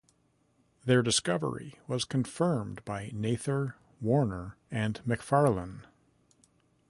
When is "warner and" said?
4.01-4.99